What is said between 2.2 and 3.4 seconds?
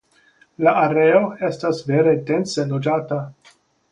dense loĝata.